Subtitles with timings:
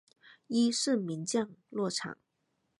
[0.47, 2.17] 伊是名降落场。